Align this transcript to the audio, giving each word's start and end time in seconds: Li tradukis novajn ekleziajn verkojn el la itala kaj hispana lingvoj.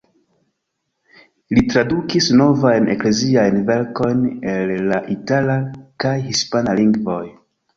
Li 1.57 1.63
tradukis 1.73 2.29
novajn 2.39 2.89
ekleziajn 2.95 3.61
verkojn 3.69 4.25
el 4.55 4.75
la 4.93 5.03
itala 5.17 5.59
kaj 6.07 6.17
hispana 6.33 6.79
lingvoj. 6.83 7.25